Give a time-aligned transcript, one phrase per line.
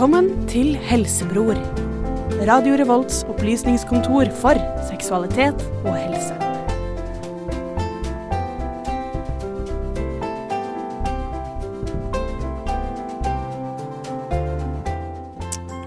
[0.00, 1.58] Velkommen til Helsebror.
[2.48, 4.56] Radio Revolts opplysningskontor for
[4.88, 6.32] seksualitet og helse.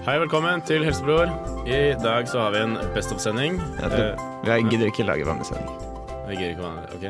[0.06, 1.34] Hei, velkommen til Helsebror.
[1.66, 3.58] I dag så har vi en Best of-sending.
[3.80, 5.74] Jeg tror, Eh, jeg gidder ikke lage vannesending.
[5.74, 6.94] Jeg vi gidder ikke vannesending.
[6.94, 7.04] OK?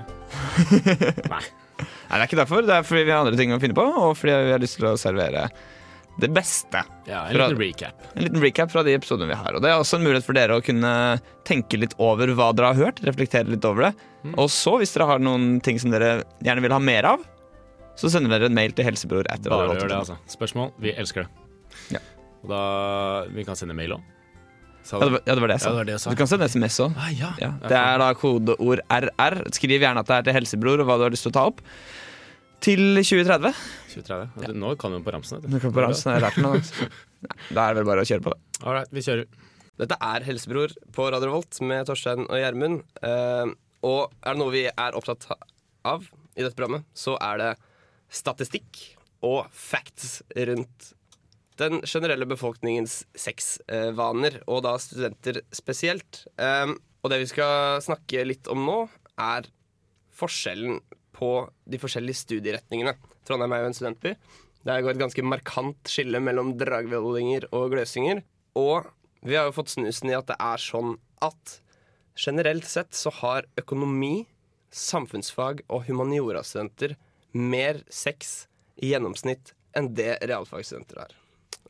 [1.37, 1.45] Nei.
[1.85, 2.65] Nei, det er ikke derfor.
[2.65, 4.81] Det er fordi vi har andre ting å finne på, og fordi vi har lyst
[4.81, 5.51] til å servere
[6.21, 6.85] det beste.
[7.09, 8.03] Ja, en Fra- liten recap.
[8.15, 9.55] En liten recap fra de episodene vi har.
[9.57, 10.93] Og det er også en mulighet for dere å kunne
[11.45, 13.93] tenke litt over hva dere har hørt, reflektere litt over det.
[14.25, 14.35] Mm.
[14.39, 17.25] Og så, hvis dere har noen ting som dere gjerne vil ha mer av,
[17.99, 20.17] så sender dere en mail til helsebror etter Bare gjør det, altså.
[20.31, 20.73] Spørsmål?
[20.83, 21.31] Vi elsker det.
[21.99, 22.03] Ja.
[22.43, 22.63] Og da
[23.35, 24.11] Vi kan sende mail òg.
[24.85, 25.71] Ja, ja, det var det jeg sa.
[25.71, 26.11] Ja, det var det jeg sa.
[26.13, 26.97] Du kan sende SMS òg.
[27.01, 27.31] Ah, ja.
[27.41, 29.39] Ja, det er da kodeord RR.
[29.57, 31.45] Skriv gjerne at det er til helsebror, og hva du har lyst til å ta
[31.49, 31.63] opp.
[32.65, 33.55] Til 2030.
[33.95, 34.55] 2030.
[34.61, 35.43] Nå kan du på ramsen.
[35.45, 36.89] Du kan på ramsen, jeg har lært den, altså.
[37.57, 38.63] Da er det vel bare å kjøre på, det.
[38.63, 39.45] All right, vi kjører.
[39.81, 42.83] Dette er Helsebror på Radio Volt med Torstein og Gjermund.
[43.03, 45.27] Uh, og er det noe vi er opptatt
[45.85, 47.53] av i dette programmet, så er det
[48.15, 48.81] statistikk
[49.25, 50.93] og facts rundt
[51.61, 56.25] den generelle befolkningens sexvaner, og da studenter spesielt.
[56.35, 58.79] Eh, og det vi skal snakke litt om nå,
[59.21, 59.47] er
[60.15, 60.81] forskjellen
[61.15, 61.31] på
[61.71, 62.97] de forskjellige studieretningene.
[63.25, 64.15] Trondheim er jo en studentby.
[64.65, 68.23] Det går et ganske markant skille mellom dragvollinger og gløsinger.
[68.57, 68.87] Og
[69.25, 71.59] vi har jo fått snusen i at det er sånn at
[72.17, 74.27] generelt sett så har økonomi,
[74.75, 76.97] samfunnsfag og humaniorastudenter
[77.35, 78.47] mer sex
[78.83, 81.15] i gjennomsnitt enn det realfagsstudenter har.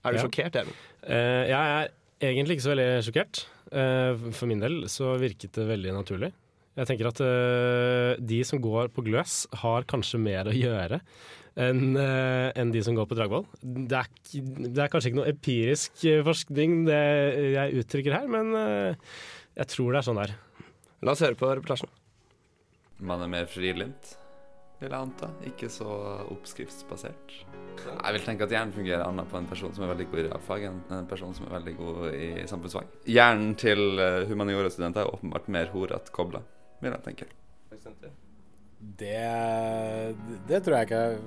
[0.05, 0.23] Er du Ja.
[0.25, 0.73] sjokkert, Even?
[1.03, 3.45] Uh, jeg er egentlig ikke så veldig sjokkert.
[3.73, 6.33] Uh, for min del så virket det veldig naturlig.
[6.77, 11.01] Jeg tenker at uh, de som går på gløs, har kanskje mer å gjøre
[11.61, 13.47] enn eh, enn de som går på Dragvoll.
[13.63, 14.11] Det er,
[14.67, 17.05] det er kanskje ikke noe empirisk eh, forskning det
[17.55, 19.15] jeg uttrykker her, men eh,
[19.61, 20.35] jeg tror det er sånn der.
[21.05, 21.91] La oss høre på reportasjen.
[23.05, 24.15] Man er mer frilynt,
[24.81, 25.31] vil jeg anta.
[25.47, 25.89] Ikke så
[26.33, 27.37] oppskriftsbasert.
[27.85, 30.27] Jeg vil tenke at hjernen fungerer annet på en person som er veldig god i
[30.29, 32.93] realfag, enn en person som er veldig god i samfunnsfag.
[33.11, 33.99] Hjernen til
[34.31, 36.43] humaniorastudenter er åpenbart mer horete kobla,
[36.83, 37.31] vil jeg tenke.
[39.01, 39.19] Det,
[40.49, 41.19] det tror jeg ikke er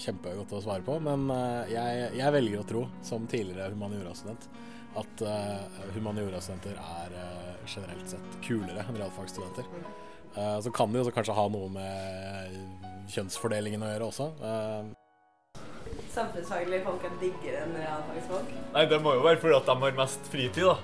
[0.00, 4.48] kjempegodt å svare på, men eh, jeg, jeg velger å tro, som tidligere humaniorastudent,
[4.96, 9.66] at uh, humaniorastudenter er eh, generelt sett kulere enn realfagsstudenter.
[10.36, 12.56] Eh, så kan det jo kanskje ha noe med
[13.12, 14.28] kjønnsfordelingen å gjøre også.
[14.50, 15.60] Eh,
[16.12, 18.52] Samfunnsfaglige folk er diggere enn realfagsfolk.
[18.74, 20.76] Nei, det må jo være fordi at de har mest fritid, da.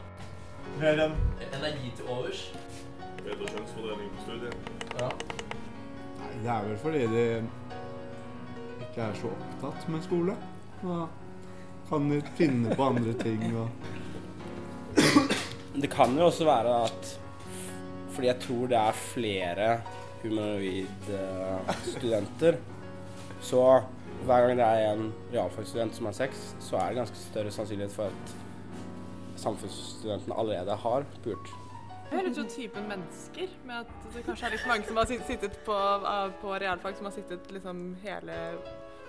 [0.81, 1.17] Mer enn
[1.51, 2.45] Energi til overs.
[3.23, 4.71] Bedre kjønnsfordeling på studiet.
[5.01, 5.11] Ja.
[6.21, 7.27] Nei, det er vel fordi de
[8.93, 10.37] ikke er så opptatt med skole.
[10.85, 11.09] Og
[11.89, 13.69] kan de finne på andre ting og
[15.73, 17.19] Det kan jo også være at
[18.13, 19.81] Fordi jeg tror det er flere
[20.23, 22.57] humanoid-studenter.
[23.41, 23.83] Så
[24.25, 27.93] hver gang det er en realfagsstudent som har sex, så er det ganske større sannsynlighet
[27.93, 28.37] for at
[29.37, 31.49] samfunnsstudentene allerede har pult.
[32.13, 35.07] Jeg hører ut som typen mennesker, med at det kanskje er litt mange som har
[35.09, 35.77] sittet på,
[36.45, 38.33] på realfag, som har sittet liksom hele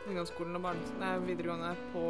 [0.07, 2.07] ungdomsskolen og barne, nei, videregående på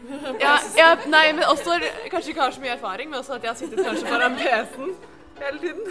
[0.40, 1.76] ja, ja, nei, men også
[2.10, 4.94] kanskje ikke har så mye erfaring, men også at jeg har sittet kanskje foran PC-en
[5.40, 5.90] hele tiden.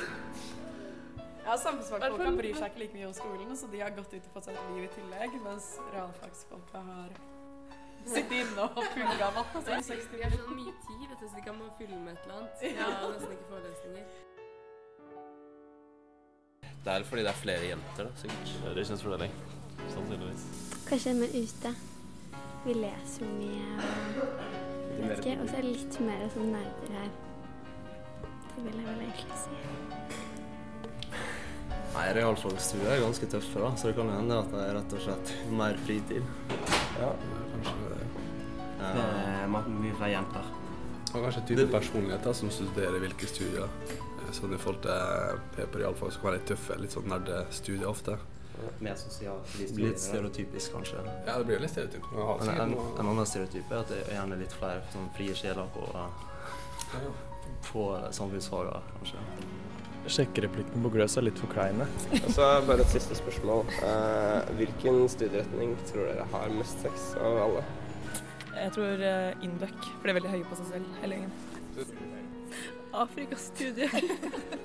[1.45, 4.33] Ja, Samfunnsfagfolka bryr seg ikke like mye om skolen, så de har gått ut og
[4.37, 7.13] fått seg et liv i tillegg, mens realfagsfolka har
[8.05, 9.63] sittet inne og pugga matte.
[9.65, 12.41] De har så mye tid, vet du, så de kan må fylle med et eller
[12.41, 12.65] annet.
[12.77, 14.17] Ja, nesten ikke forelesninger.
[16.85, 18.57] Det er fordi det er flere jenter, da, sikkert.
[18.63, 19.39] Det er kjønnsfordeling.
[19.89, 20.68] Sannsynligvis.
[20.89, 21.73] Kanskje med ute.
[22.65, 25.35] Vi leser jo mye og vet ikke.
[25.41, 27.11] Og så er det litt mer sånn nerder her.
[28.55, 29.59] Det vil jeg vel egentlig si.
[31.93, 34.93] Nei, realfagsstudier er ganske tøffe, da, så det kan jo hende at det er rett
[34.95, 36.27] og slett mer fritid.
[36.99, 37.09] Ja,
[37.53, 38.09] kanskje det.
[38.79, 40.51] Det er mye flere jenter.
[41.09, 43.65] Og kanskje type personligheter som studerer hvilke studier.
[43.89, 47.09] Eh, Sånn i forhold til P på realfag så kan være litt tøffe, litt sånn
[47.09, 48.19] nerdestudier ofte.
[48.79, 49.55] Mer sosialt.
[49.77, 51.03] Litt stereotypisk, kanskje.
[51.27, 52.11] Ja, det blir jo litt stereotyp.
[52.15, 55.35] Man Men en, en annen stereotyp er at det er gjerne litt flere sånn frie
[55.35, 55.87] sjeler på,
[57.71, 57.85] på
[58.15, 59.25] samfunnsfagene, kanskje.
[60.09, 61.85] Sjekkereplikken på Gløs er litt for kleine.
[62.23, 63.65] Og så bare et siste spørsmål.
[63.85, 67.65] Eh, hvilken studieretning tror dere har mest sex av alle?
[68.59, 71.31] Jeg tror uh, Induc, for de er veldig høye på seg selv, hele gjengen.
[72.99, 73.93] Afrikastudier.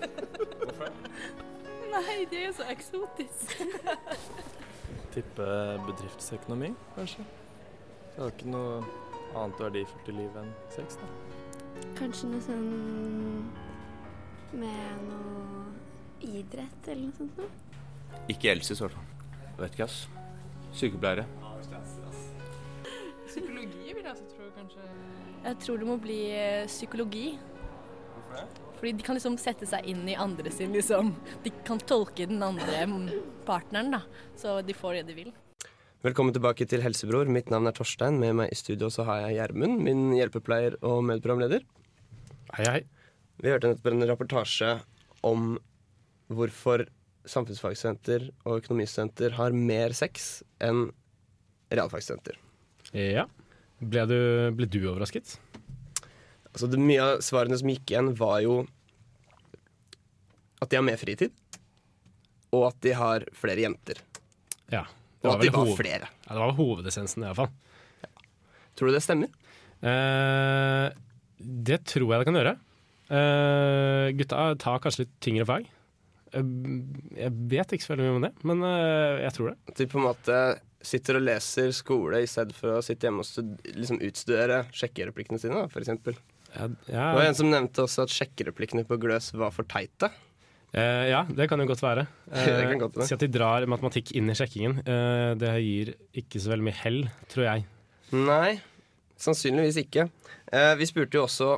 [1.94, 2.02] Det?
[2.08, 3.54] Nei, det er så eksotisk.
[5.14, 5.46] Tippe
[5.86, 7.22] bedriftsøkonomi, kanskje.
[8.14, 8.80] Jeg har ikke noe
[9.34, 11.06] annet verdifullt i livet enn sex, da.
[11.98, 12.66] Kanskje noe sånn
[14.54, 15.64] med noe
[16.24, 17.48] idrett eller noe sånt noe.
[18.30, 19.08] Ikke Elsis, i hvert fall.
[19.58, 20.04] Vet ikke, ass.
[20.74, 21.26] Sykepleiere.
[23.28, 24.86] Psykologi vil jeg også tro, kanskje.
[25.44, 27.26] Jeg tror det må bli eh, psykologi.
[28.78, 31.14] Fordi de kan liksom sette seg inn i andre sin liksom
[31.44, 32.84] De kan tolke den andre
[33.46, 34.02] partneren, da.
[34.36, 35.32] Så de får det de vil.
[36.04, 37.30] Velkommen tilbake til Helsebror.
[37.32, 38.18] Mitt navn er Torstein.
[38.20, 41.64] Med meg i studio så har jeg Gjermund, min hjelpepleier og medprogramleder.
[42.58, 42.82] Hei, hei.
[43.40, 44.74] Vi hørte nettopp en reportasje
[45.24, 45.54] om
[46.28, 46.84] hvorfor
[47.24, 50.90] samfunnsfagstudenter og økonomistudenter har mer sex enn
[51.72, 52.36] realfagsstudenter.
[52.92, 53.24] Ja.
[53.80, 54.18] Ble du,
[54.60, 55.38] ble du overrasket?
[56.54, 58.60] Altså det, mye av svarene som gikk igjen, var jo
[60.62, 61.32] at de har mer fritid,
[62.54, 63.98] og at de har flere jenter.
[64.72, 64.84] Ja.
[65.24, 66.08] Og at de vel var hoved- flere.
[66.28, 68.12] Ja, det var hovedessensen, i hvert fall.
[68.78, 69.32] Tror du det stemmer?
[69.84, 70.86] Eh,
[71.68, 72.54] det tror jeg det kan gjøre.
[73.14, 75.66] Eh, gutta tar kanskje litt tyngre fag.
[76.34, 76.46] Eh,
[77.18, 79.58] jeg vet ikke så veldig mye om det, men eh, jeg tror det.
[79.68, 80.38] At de på en måte
[80.84, 85.62] sitter og leser skole i stedet for å sitte hjemme og liksom utstudere sjekkereplikkene sine,
[85.64, 86.14] da,
[86.54, 86.92] eksempel.
[86.94, 90.10] Ja, Det var en som nevnte også at sjekkereplikkene på Gløs var for teite.
[90.74, 92.06] Eh, ja, det kan jo godt være.
[92.34, 93.06] Eh, godt være.
[93.06, 94.80] Si at de drar matematikk inn i sjekkingen.
[94.82, 97.66] Eh, det gir ikke så veldig mye hell, tror jeg.
[98.14, 98.56] Nei,
[99.22, 100.08] sannsynligvis ikke.
[100.54, 101.52] Eh, vi spurte jo også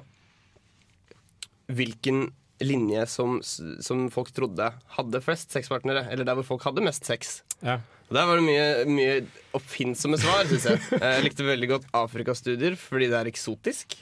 [1.72, 2.28] hvilken
[2.62, 7.40] linje som, som folk trodde hadde flest sexpartnere, eller der hvor folk hadde mest sex.
[7.60, 7.80] Ja.
[8.06, 9.14] Der var det mye, mye
[9.58, 10.78] oppfinnsomme svar, syns jeg.
[11.00, 13.96] Eh, Jeg likte veldig godt Afrikastudier fordi det er eksotisk.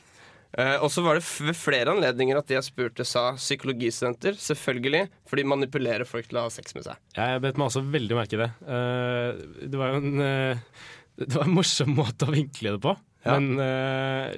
[0.54, 4.36] Eh, og så var det ved flere anledninger at jeg spurte, sa psykologistudenter.
[4.38, 7.00] Selvfølgelig, for de manipulerer folk til å ha sex med seg.
[7.16, 8.50] Jeg bet meg også veldig merke i det.
[8.62, 10.82] Uh, det var jo en, uh,
[11.24, 13.38] det var en morsom måte å vinkle det på, Ja.
[13.40, 13.56] men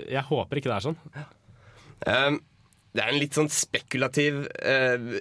[0.07, 0.99] jeg håper ikke det er sånn.
[2.07, 2.37] Um,
[2.95, 4.45] det er en litt sånn spekulativ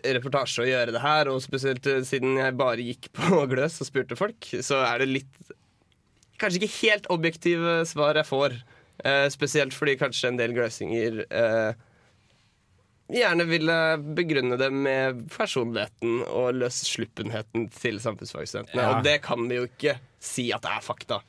[0.05, 4.19] reportasje å gjøre det her, og spesielt siden jeg bare gikk på gløs og spurte
[4.19, 5.41] folk, så er det litt
[6.35, 8.57] Kanskje ikke helt objektive svar jeg får.
[9.03, 11.83] Eh, spesielt fordi kanskje en del gløsinger eh,
[13.11, 13.77] gjerne ville
[14.17, 18.81] begrunne det med personligheten og løssluppenheten til samfunnsfagstudentene.
[18.81, 18.95] Ja.
[18.95, 21.21] Og det kan vi jo ikke si at det er fakta.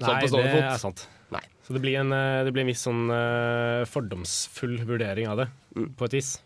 [0.00, 0.64] Sånn Nei, på det fot.
[0.64, 1.06] er sant.
[1.36, 1.44] Nei.
[1.66, 5.50] Så det blir en, eh, det blir en viss sånn uh, fordomsfull vurdering av det,
[5.76, 6.38] på et vis.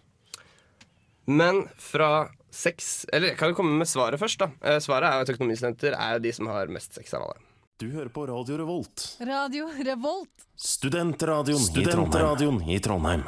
[1.31, 4.43] Men fra sex Eller kan vi komme med svaret først.
[4.43, 7.54] da Svaret er jo at økonomistudenter er jo de som har mest sex av alle.
[7.77, 10.31] Du hører på Radio Revolt, Radio Revolt.
[10.57, 13.25] studentradioen, Studentradioen i Trondheim.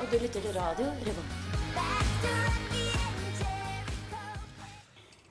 [0.00, 1.32] Og du lytter til radio Revolt.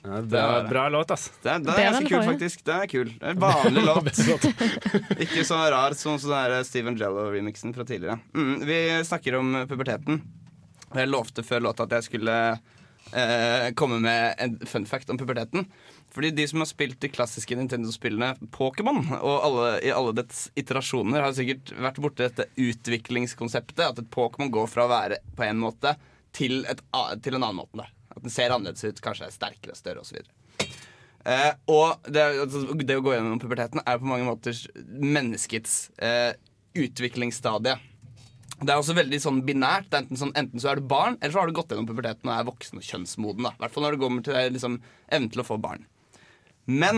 [0.04, 1.30] Ja, Det er bra låt, ass.
[1.40, 2.66] Det er, det er ganske kul, faktisk.
[2.68, 3.14] Det er kul.
[3.16, 4.12] Det er en vanlig låt.
[5.16, 8.20] Ikke så rar som sånn Steven Jello-remixen fra tidligere.
[8.36, 10.20] Mm, vi snakker om puberteten.
[10.92, 12.38] Jeg lovte før låta at jeg skulle
[13.14, 15.68] eh, komme med en fun fact om puberteten.
[16.12, 21.24] Fordi de som har spilt de klassiske Nintendo-spillene Pokémon, og alle, i alle dets iterasjoner,
[21.24, 23.86] har sikkert vært borti dette utviklingskonseptet.
[23.86, 25.96] At et Pokémon går fra å være på en måte
[26.36, 26.84] til, et,
[27.24, 27.80] til en annen måte.
[27.80, 27.88] Da.
[28.12, 30.20] At den ser annerledes ut, kanskje er sterkere, større osv.
[31.22, 34.58] Eh, og det, altså, det å gå gjennom puberteten er på mange måter
[34.90, 36.34] menneskets eh,
[36.78, 37.78] utviklingsstadie.
[38.62, 39.88] Det er også veldig sånn binært.
[39.90, 42.30] Det enten, sånn, enten så er du barn, eller så har du gått gjennom puberteten
[42.30, 43.44] og er voksen og kjønnsmoden.
[43.50, 44.74] I hvert fall når det kommer til liksom,
[45.10, 45.82] evnen til å få barn.
[46.70, 46.98] Men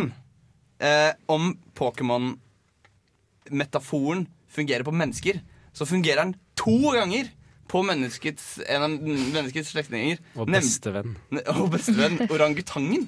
[0.84, 1.44] eh, om
[1.80, 4.22] Pokémon-metaforen
[4.54, 5.36] fungerer på mennesker,
[5.74, 7.26] så fungerer den to ganger
[7.72, 10.18] på menneskets, en av menneskets slektninger.
[10.36, 11.12] Og bestevenn.
[11.56, 13.04] Og bestevenn orangutangen.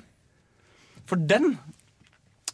[1.05, 1.59] For den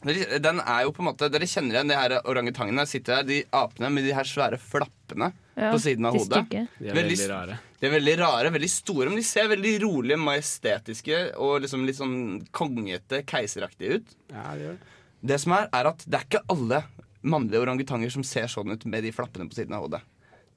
[0.01, 2.89] den er jo på en måte Dere kjenner igjen de her orangutangene.
[2.89, 6.45] Sitter her, de apene med de her svære flappene Ja, på siden av hodet.
[6.79, 7.57] De er veldig rare.
[7.81, 11.97] De er veldig rare, veldig store, men de ser veldig rolige, majestetiske og liksom litt
[11.97, 12.17] sånn
[12.55, 14.15] kongete, keiseraktige ut.
[14.31, 14.97] Ja, det gjør det.
[15.31, 16.81] Det som er, er at det er ikke alle
[17.21, 20.01] mannlige orangutanger som ser sånn ut med de flappene på siden av hodet.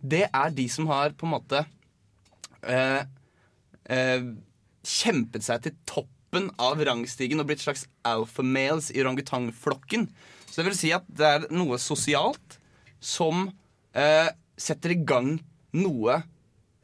[0.00, 1.64] Det er de som har på en måte
[2.62, 3.02] eh,
[3.92, 4.28] eh,
[4.84, 10.08] kjempet seg til toppen av rangstigen og blitt slags alpha-males i orangutangflokken.
[10.48, 12.58] Så det vil si at det er noe sosialt
[13.04, 13.46] som
[13.96, 15.37] eh, setter i gang
[15.75, 16.23] noe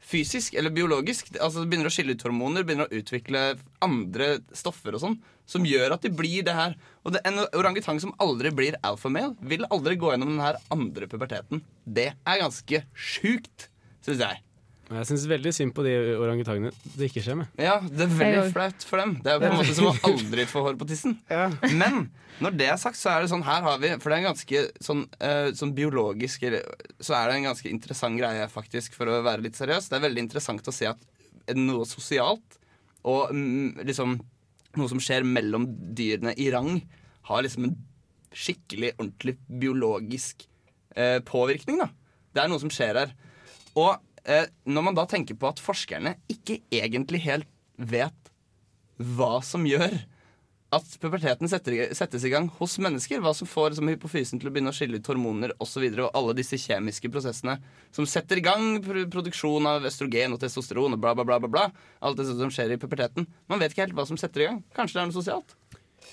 [0.01, 1.29] fysisk eller biologisk.
[1.37, 3.43] Altså begynner å skille ut hormoner, begynner å utvikle
[3.85, 5.17] andre stoffer og sånn,
[5.49, 6.77] som gjør at de blir det her.
[7.05, 11.09] Og det, en orangutang som aldri blir alfamale, vil aldri gå gjennom den her andre
[11.11, 11.63] puberteten.
[11.85, 13.69] Det er ganske sjukt,
[14.05, 14.41] syns jeg.
[14.91, 17.51] Jeg syns veldig synd på de orangutangene det ikke skjer med.
[17.61, 19.13] Ja, det er veldig flaut for dem.
[19.23, 21.15] Det er jo på en måte som å aldri få hår på tissen.
[21.81, 22.09] Men
[22.43, 24.29] når det er sagt, så er det sånn her har vi For det er en
[24.31, 26.43] ganske sånn, uh, sånn biologisk
[26.99, 29.91] Så er det en ganske interessant greie, faktisk, for å være litt seriøs.
[29.91, 32.59] Det er veldig interessant å se at noe sosialt
[33.07, 34.19] og mm, liksom
[34.77, 35.65] noe som skjer mellom
[35.97, 36.75] dyrene i rang,
[37.27, 37.73] har liksom en
[38.31, 40.45] skikkelig, ordentlig biologisk
[40.95, 41.81] uh, påvirkning.
[41.81, 41.89] da
[42.31, 43.15] Det er noe som skjer her.
[43.79, 43.95] Og
[44.69, 48.31] når man da tenker på at forskerne ikke egentlig helt vet
[49.01, 49.95] hva som gjør
[50.71, 53.19] at puberteten setter, settes i gang hos mennesker.
[53.23, 55.83] Hva som får som hypofysen til å begynne å skille ut hormoner osv.
[55.89, 57.57] Og, og alle disse kjemiske prosessene
[57.91, 61.41] som setter i gang pro produksjon av østrogen og testosteron og bla, bla, bla.
[61.43, 61.65] bla, bla.
[61.99, 63.27] Alt det som skjer i puberteten.
[63.51, 64.61] Man vet ikke helt hva som setter i gang.
[64.77, 65.57] Kanskje det er noe sosialt.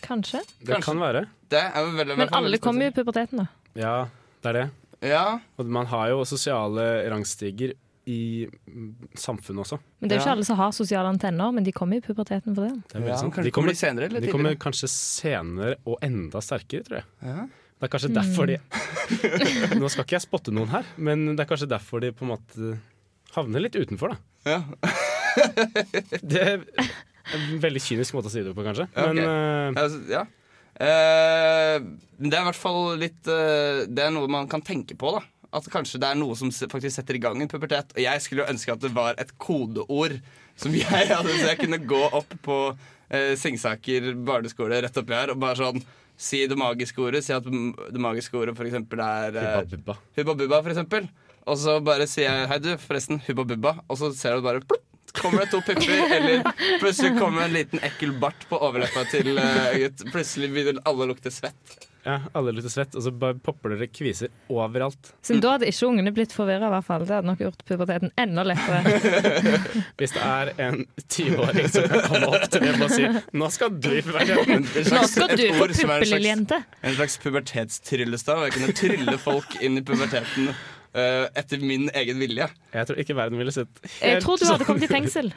[0.02, 0.42] Kanskje.
[0.66, 1.26] Det kan være.
[1.50, 3.48] Det er jo veldig, Men alle kommer jo i puberteten, da.
[3.78, 3.96] Ja,
[4.42, 4.68] det er det.
[5.06, 5.26] Ja.
[5.58, 8.88] Og man har jo sosiale rangstiger i mm,
[9.20, 9.78] samfunnet også.
[10.00, 12.54] Men det er jo ikke alle som har sosiale antenner, men de kommer i puberteten
[12.56, 12.74] for det.
[12.94, 13.34] Det Ja, sant.
[13.36, 17.08] kanskje kommer de senere eller de kommer kanskje senere og enda sterkere, tror jeg.
[17.28, 17.48] Ja.
[17.78, 18.16] Det er kanskje Mm.
[18.18, 18.56] derfor de
[19.82, 22.32] Nå skal ikke jeg spotte noen her, men det er kanskje derfor de på en
[22.32, 22.72] måte
[23.36, 24.18] havner litt utenfor, da.
[24.48, 24.62] Ja.
[26.32, 26.64] det er
[27.36, 28.88] en veldig kynisk måte å si det på, kanskje.
[28.96, 29.06] Ja.
[29.12, 30.24] Men eh, Altså, ja.
[30.78, 31.82] Uh,
[32.22, 35.24] det er i hvert fall litt uh, Det er noe man kan tenke på, da.
[35.54, 37.94] At kanskje det er noe som faktisk setter i gang en pubertet.
[37.96, 40.18] Og jeg skulle jo ønske at det var et kodeord
[40.58, 42.58] som jeg hadde, så jeg kunne gå opp på
[43.08, 45.80] eh, Singsaker barneskole rett oppi her og bare sånn
[46.18, 47.22] si det magiske ordet.
[47.24, 49.98] Si at det magiske ordet for eksempel er eh, Hubba bubba.
[50.18, 51.08] Hubba bubba, for eksempel.
[51.48, 53.74] Og så bare sier jeg hei, du, forresten, hubba bubba.
[53.88, 54.84] Og så ser du bare plopp,
[55.16, 56.42] kommer det to pupper, eller
[56.82, 60.04] plutselig kommer en liten ekkel bart på overleppa til uh, gutt.
[60.12, 61.87] Plutselig begynner alle å lukte svett.
[62.08, 65.10] Ja, alle lukter svett, og så bare popper dere kviser overalt.
[65.24, 67.04] Så da hadde ikke ungene blitt forvirra, i hvert fall.
[67.04, 68.80] Det hadde nok gjort puberteten enda lettere.
[70.00, 73.76] Hvis det er en 20-åring som kan komme opp til dem og si 'nå skal
[73.76, 74.64] du i puberteten'.
[74.96, 76.62] Nå skal du få puppeliljente.
[76.82, 78.46] en slags- pubertetstryllestav.
[78.48, 80.48] Jeg kunne trylle folk inn i puberteten
[80.94, 82.48] eh, etter min egen vilje.
[82.72, 85.32] Jeg tror ikke verden ville sett Jeg tror du hadde kommet i sånn fengsel.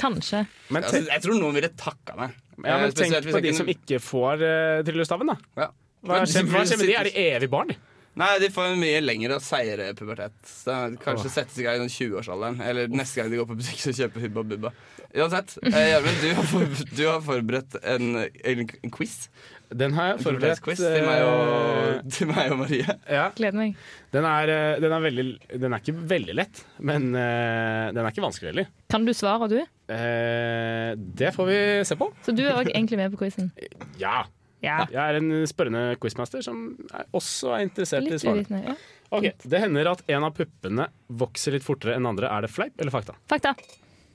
[0.00, 0.44] Kanskje.
[0.70, 2.34] Men altså, jeg tror noen ville takka meg.
[2.54, 5.36] Ja, men Eh, tenk på de kunne- som ikke får uh, tryllestaven, da.
[5.58, 5.68] Ja.
[6.04, 6.94] Hva skjer, hva skjer med de?
[7.00, 7.74] Er de evig barn?
[8.20, 10.36] Nei, de får en mye lengre og seigere pubertet.
[10.46, 11.32] Så kanskje oh.
[11.34, 12.60] settes i gang i 20-årsalderen.
[12.62, 14.74] Eller neste gang de går på butikk og kjøper Hubba Bubba.
[15.14, 19.28] Uansett, eh, Gjermund, du, har for, du har forberedt en, en, en quiz.
[19.74, 20.60] Den har jeg forberedt.
[20.62, 22.96] pubertetsquiz til meg og, eh, til meg og Marie.
[23.10, 23.28] Ja.
[23.34, 23.78] Gleder meg.
[24.14, 25.26] Den er, eh, den, er veldig,
[25.64, 28.70] den er ikke veldig lett, men uh, den er ikke vanskelig heller.
[28.92, 29.58] Kan du svare, du?
[29.90, 31.58] Uh, det får vi
[31.90, 32.10] se på.
[32.26, 33.50] Så du er òg egentlig med på quizen?
[33.98, 34.22] Ja.
[34.64, 34.78] Ja.
[34.90, 38.44] Jeg er en spørrende quizmaster som er, også er interessert i svaret svarene.
[38.44, 38.74] uvitende.
[38.74, 38.76] Ja.
[39.14, 40.88] Ok, Det hender at en av puppene
[41.22, 42.30] vokser litt fortere enn andre.
[42.32, 43.14] Er det fleip eller fakta?
[43.30, 43.54] Fakta.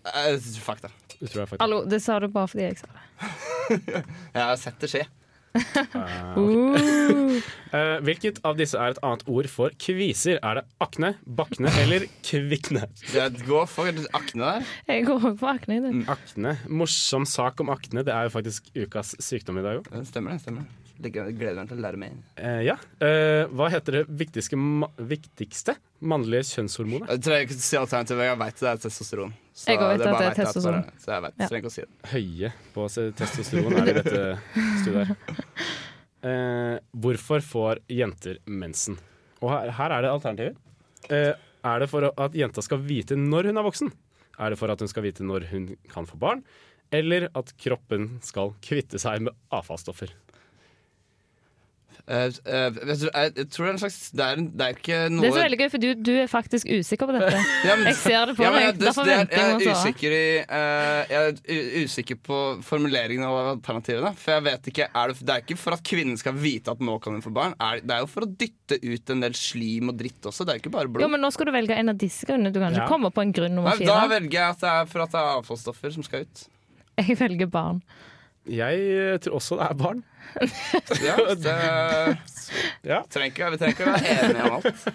[0.10, 0.90] Uh, fakta.
[1.20, 1.64] Du tror det fakta?
[1.64, 3.06] Hallo, det sa du bare fordi jeg sa det.
[4.34, 5.06] Jeg har sett det skje.
[5.96, 7.44] Ah, ok.
[7.70, 10.40] Eh, hvilket av disse er et annet ord for kviser?
[10.42, 12.88] Er det akne, bakne eller kvikne?
[13.46, 14.68] Gå for akne der.
[14.90, 15.80] Jeg går for akne.
[15.86, 16.02] du.
[16.10, 16.56] Akne.
[16.68, 18.02] Morsom sak om akne.
[18.08, 19.92] Det er jo faktisk ukas sykdom i dag òg.
[20.10, 20.42] Stemmer det.
[20.48, 20.79] stemmer det.
[21.02, 22.16] Jeg gleder meg til å lære mer.
[22.36, 22.74] Eh, ja.
[23.00, 27.08] Eh, hva heter det viktigste, ma viktigste mannlige kjønnshormonet?
[27.14, 28.26] Jeg tror jeg å si alternativet.
[28.28, 29.34] Jeg veit det er testosteron.
[29.56, 30.84] Så Jeg vet at det er testosteron.
[30.84, 31.48] bare- Så jeg vet, Ja.
[31.48, 31.92] trenger ikke å si det.
[32.12, 34.40] Høye på testosteron er det i dette
[34.84, 35.18] studiet her.
[36.22, 38.98] Eh, hvorfor får jenter mensen?
[39.42, 40.56] Og her, her er det alternativer.
[41.10, 43.92] Eh, er det for at jenta skal vite når hun er voksen?
[44.38, 46.44] Er det for at hun skal vite når hun kan få barn?
[46.92, 50.10] Eller at kroppen skal kvitte seg med avfallsstoffer?
[52.10, 54.96] Eh, uh, jeg, jeg, jeg tror det er en slags Det er, det er ikke
[55.14, 57.42] noe Det er så veldig gøy, for du, du er faktisk usikker på dette.
[57.68, 58.80] Ja, men- Jeg ser det på Ja, men deg.
[58.82, 63.38] Derfor er- venter jeg Jeg er usikker, i, uh, jeg er usikker på formuleringen av
[63.52, 64.14] alternativene.
[64.18, 66.82] For jeg vet ikke, er det, det er ikke for at kvinnen skal vite at
[66.82, 67.54] nå kan hun få barn.
[67.62, 70.50] Er, det er jo for å dytte ut en del slim og dritt også.
[70.50, 71.06] Det er jo ikke bare blod.
[71.06, 72.50] Jo, men nå skal du velge en av disse grunnene.
[72.56, 72.90] Du kan ikke Ja.
[72.90, 73.86] komme på en grunn nummer fire.
[73.94, 76.48] da velger jeg at det er for at det er avfallsstoffer som skal ut.
[77.06, 77.84] Jeg velger barn.
[78.50, 80.02] Jeg tror også det er barn.
[81.04, 81.54] Ja, det,
[82.88, 83.00] Ja.
[83.12, 84.88] trenger ikke, vi trenger ikke være enige om alt.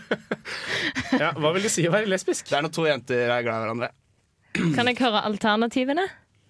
[1.23, 2.49] Ja, hva vil det si å være lesbisk?
[2.50, 3.88] Det er når to jenter er glad i hverandre.
[4.75, 6.04] Kan jeg høre alternativene?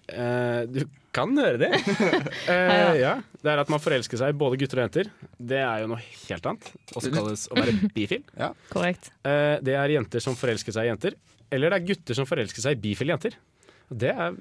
[0.05, 0.81] Uh, du
[1.15, 1.69] kan høre det.
[1.77, 2.89] Uh, Ja, ja.
[2.99, 3.13] ja.
[3.45, 5.09] Det er at man forelsker seg i både gutter og jenter.
[5.37, 6.71] Det er jo noe helt annet.
[6.97, 8.23] Også kalles å være bifil.
[8.73, 9.11] Korrekt.
[9.25, 11.17] Uh, det er jenter som forelsker seg i jenter.
[11.53, 13.37] Eller det er gutter som forelsker seg i bifile jenter.
[13.89, 14.37] Det er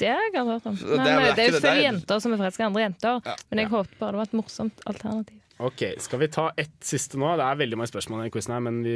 [0.00, 0.78] Det har jeg aldri hørt om.
[0.80, 3.20] Det er eh, det er jo ikke selvfølgelig jenter som er forelska i andre jenter.
[3.26, 3.34] Ja.
[3.50, 5.36] Men jeg håpet bare det var et morsomt alternativ.
[5.60, 7.34] Ok, Skal vi ta ett siste nå?
[7.36, 8.94] Det er veldig mange spørsmål i denne quizen her, men vi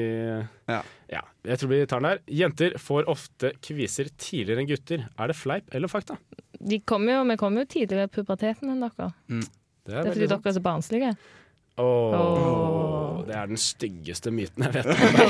[0.72, 1.20] ja.
[1.44, 2.22] Jeg tror vi tar den der.
[2.40, 5.04] Jenter får ofte kviser tidligere enn gutter.
[5.20, 6.16] Er det fleip eller fakta?
[6.64, 9.10] De kom jo, vi kommer jo tidligere i puberteten enn dere.
[9.28, 9.44] Det
[9.84, 11.12] Det er fordi dere er så barnslige.
[11.76, 14.88] Åh, Det er den styggeste myten jeg vet.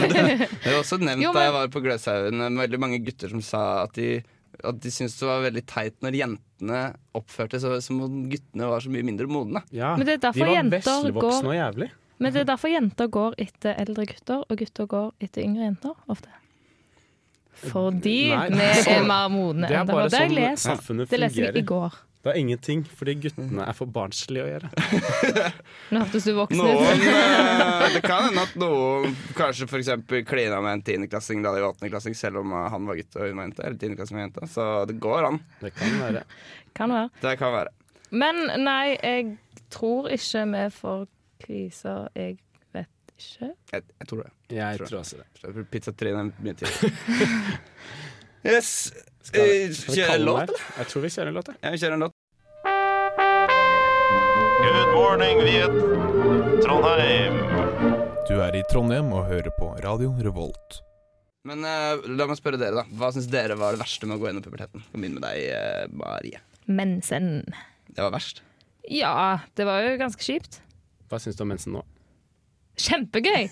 [0.64, 3.64] Det var også nevnt Jo, da jeg var på Gløshaugen, veldig mange gutter som sa
[3.84, 4.08] at de
[4.68, 6.80] at de syntes det var veldig teit når jentene
[7.14, 9.62] oppførte seg som om guttene var så mye mindre modne.
[9.72, 11.40] Men det er derfor og går
[12.18, 15.94] Men det er derfor jenter går etter eldre gutter, og gutter går etter yngre jenter
[16.08, 16.30] ofte.
[17.64, 20.08] Fordi Nei, vi sånn- er mer modne Det er enn bare.
[20.10, 20.66] Det sånn lest.
[20.86, 21.08] fungerer.
[21.10, 21.92] Det leste jeg i går.
[22.24, 24.68] Det er ingenting, fordi guttene er for barnslige å gjøre.
[25.92, 27.02] Nå hørtes du voksen ut.
[27.04, 31.74] eh, det kan hende at noen kanskje eksempel klina med en tiendeklassing da de var
[31.74, 33.66] åttendeklassing, selv om eh, han var gutt og hun var jente.
[33.66, 34.48] Eller tiendeklassing var jente.
[34.54, 35.38] Så det går an.
[35.60, 36.24] Det kan være.
[36.74, 37.12] Kan være.
[37.22, 37.70] Det kan være.
[38.10, 39.36] Men nei, jeg
[39.70, 41.04] tror ikke vi får
[41.44, 42.08] kviser.
[42.18, 42.38] Jeg
[42.74, 43.52] vet ikke.
[43.70, 44.30] Jeg, jeg tror det.
[44.56, 45.66] Jeg tror også det.
[45.70, 47.60] Pizzatrinn er mye tidligere.
[48.56, 48.72] yes.
[49.24, 50.74] Skal, Eh, skal vi Kjøre kalle en låt, den her?
[50.78, 51.48] Jeg tror vi kjører en låt.
[51.62, 52.12] Ja, vi kjører en låt.
[54.64, 55.76] Good morning, Viet.
[56.64, 57.38] Trondheim.
[58.28, 60.80] Du er i Trondheim og hører på Radio Revolt.
[61.48, 62.84] Men uh, la meg spørre dere, da.
[63.00, 64.84] Hva syns dere var det verste med å gå gjennom puberteten?
[64.92, 66.40] Kom begynne med deg, uh, Marie.
[66.68, 67.30] Mensen.
[67.88, 68.42] Det var verst.
[68.92, 70.60] Ja, det var jo ganske kjipt.
[71.08, 71.84] Hva syns du om mensen nå?
[72.80, 73.48] Kjempegøy!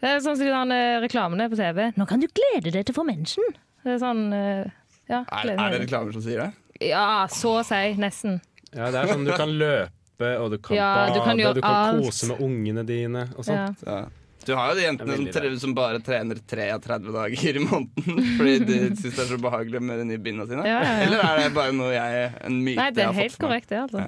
[0.00, 1.90] Det er sånn som de reklamene på TV.
[1.98, 3.44] Nå kan du glede deg til å få mensen.
[3.86, 4.66] Det er sånn eh,
[5.06, 6.50] ja, Er, er det reklamer som sier det?
[6.88, 7.82] Ja, så å si.
[8.02, 8.40] Nesten.
[8.72, 11.60] Ja, det er sånn du kan løpe, og du kan Ja, bade, du kan du
[11.62, 13.84] kan kose med ungene dine og sånt.
[13.86, 14.00] Ja.
[14.46, 17.62] Du har jo de jentene Det som, veldig tre, som bare trener 33 dager i
[17.62, 20.66] måneden fordi de syns det er så behagelig med de nye binda sine.
[20.66, 21.06] Ja, ja, ja.
[21.06, 23.46] Eller er det bare noe jeg, en myte Nei, det jeg er har helt fått
[23.46, 24.06] korrekt, det, altså.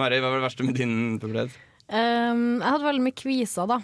[0.00, 1.56] Mari, hva var det verste med din pubertet?
[1.90, 3.80] Um, jeg hadde veldig mye kviser, da.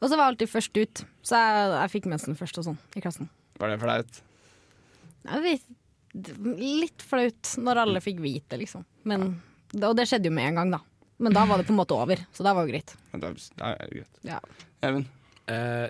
[0.00, 2.80] Og så var jeg alltid først ut, så jeg, jeg fikk mensen først og sånn
[2.98, 3.30] i klassen.
[3.60, 4.18] Var det flaut?
[5.26, 5.66] Jeg vet,
[6.56, 8.86] litt flaut når alle fikk vite, liksom.
[9.08, 9.28] Men,
[9.80, 10.82] og det skjedde jo med en gang, da.
[11.22, 12.92] Men da var det på en måte over, så da var jo greit.
[13.12, 14.18] Da da er det greit.
[14.28, 14.40] Ja.
[14.84, 15.06] Even?
[15.48, 15.86] Eh,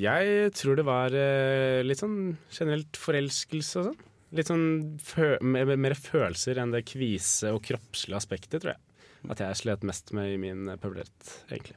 [0.00, 4.06] jeg tror det var eh, litt sånn generelt forelskelse og sånn.
[4.38, 4.66] Litt sånn
[5.02, 8.82] fø mer, mer følelser enn det kvise og kroppslige aspektet, tror jeg.
[9.28, 11.76] At jeg slet mest med i min eh, pubertet, egentlig.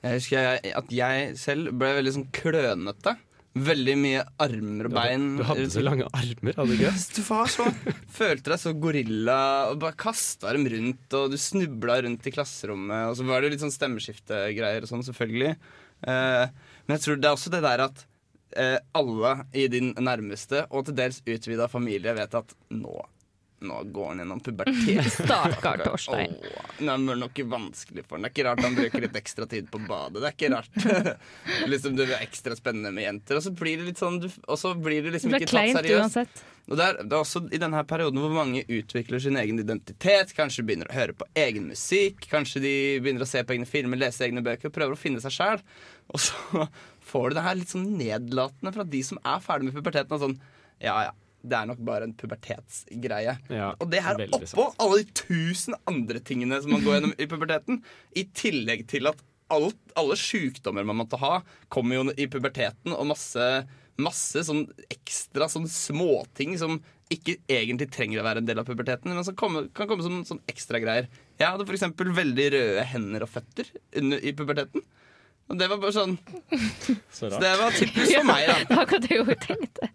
[0.00, 3.14] Jeg husker jeg, at jeg selv ble veldig sånn klønete.
[3.50, 5.24] Veldig mye armer og bein.
[5.40, 6.92] du hadde så lange armer, hadde du ikke?
[7.16, 7.66] Du var så
[8.14, 9.40] Følte deg så gorilla
[9.72, 13.10] og bare kasta dem rundt, og du snubla rundt i klasserommet.
[13.10, 15.56] Og så var det litt sånn stemmeskiftegreier og sånn, selvfølgelig.
[16.06, 16.44] Eh,
[16.86, 18.04] men jeg tror det er også det der at
[18.54, 23.00] eh, alle i din nærmeste, og til dels utvida familie, vet at nå
[23.60, 25.12] nå går han gjennom pubertet.
[25.16, 26.36] Stakkar Torstein.
[26.40, 28.24] Oh, Nå er det nok vanskelig for han.
[28.24, 30.22] Det er ikke rart han bruker litt ekstra tid på badet.
[30.22, 31.18] Det er ikke rart.
[31.72, 33.40] liksom Det er ekstra spennende med jenter.
[33.40, 35.76] Og så blir det litt sånn du, Og så blir det liksom Det ikke tatt
[35.82, 36.00] seriøst.
[36.06, 36.42] uansett.
[36.70, 40.32] Og det er, det er også i denne perioden hvor mange utvikler sin egen identitet.
[40.36, 42.28] Kanskje begynner å høre på egen musikk.
[42.30, 44.70] Kanskje de begynner å se på egne filmer, lese egne bøker.
[44.72, 45.64] Prøver å finne seg sjæl.
[46.14, 46.66] Og så
[47.10, 50.14] får du det her litt sånn nedlatende fra de som er ferdig med puberteten.
[50.16, 50.38] Og sånn,
[50.82, 51.12] ja ja,
[51.42, 53.36] det er nok bare en pubertetsgreie.
[53.48, 57.14] Ja, og det her oppå oppå alle de tusen andre tingene som man går gjennom
[57.16, 57.82] i puberteten.
[58.18, 61.40] I tillegg til at alt, alle sykdommer man måtte ha,
[61.72, 63.48] kommer jo i puberteten, og masse,
[64.00, 66.78] masse sånn ekstra sånn småting som
[67.10, 70.20] ikke egentlig trenger å være en del av puberteten, men som kommer, kan komme som
[70.28, 71.08] sånn ekstra greier.
[71.40, 71.88] Jeg hadde f.eks.
[71.98, 74.84] veldig røde hender og føtter under, i puberteten.
[75.50, 76.12] Og det var bare sånn
[77.10, 78.58] Så Så det var typisk for meg, da.
[78.68, 79.90] Det var akkurat det jeg tenkte.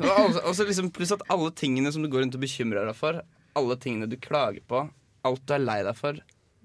[0.00, 3.20] Og så liksom, pluss at alle tingene som du går rundt og bekymrer deg for,
[3.54, 4.84] alle tingene du klager på,
[5.24, 6.18] alt du er lei deg for,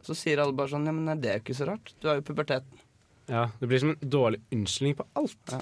[0.06, 1.92] så sier alle bare sånn Ja, men det er jo ikke så rart.
[2.00, 2.82] Du har jo puberteten.
[3.30, 5.54] Ja, Det blir som en dårlig unnskyldning på alt.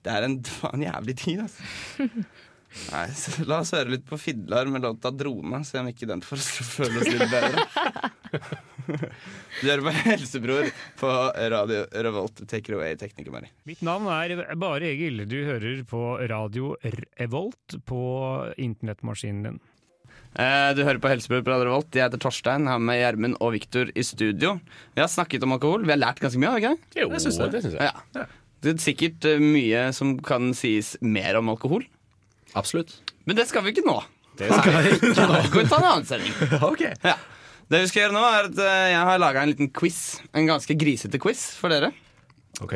[0.00, 0.38] Det er en,
[0.72, 2.08] en jævlig tid, altså.
[2.92, 6.22] Nei, så La oss høre litt på Fidlar med låta 'Drone', se om ikke den
[6.22, 8.60] får oss til å føle oss litt bedre.
[9.60, 10.68] Du hører på Helsebror
[11.00, 11.10] på
[11.52, 12.42] Radio Revolt.
[12.48, 13.50] Take it away, tekniker Mari.
[13.68, 15.24] Mitt navn er Bare Egil.
[15.30, 16.72] Du hører på Radio
[17.20, 18.00] Revolt på
[18.58, 19.60] internettmaskinen din.
[20.38, 21.90] Eh, Du hører på Helsebror på Radio Revolt.
[21.94, 24.56] Jeg heter Torstein, har med Gjermund og Viktor i studio.
[24.94, 25.84] Vi har snakket om alkohol.
[25.84, 27.00] Vi har lært ganske mye, har vi ikke?
[27.02, 27.50] Jo, det synes jeg.
[27.56, 27.90] Det synes jeg.
[28.14, 28.26] Ja.
[28.60, 31.84] Det er sikkert eh, mye som kan sies mer om alkohol.
[32.58, 32.96] Absolutt.
[33.28, 33.98] Men det skal vi ikke nå.
[34.40, 35.40] Det skal vi ikke nå.
[35.52, 36.34] Kan vi ta en annen sending?
[37.10, 37.16] Ja.
[37.70, 39.98] Det vi skal gjøre nå, er at eh, jeg har laga en liten quiz.
[40.34, 41.92] En ganske grisete quiz for dere.
[42.60, 42.72] Ok,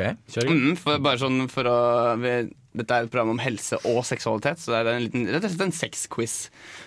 [0.47, 1.75] Mm, for, bare sånn for å
[2.17, 2.31] vi,
[2.75, 5.51] Dette er et program om helse og seksualitet, så det er en liten, rett og
[5.51, 6.33] slett en sexquiz.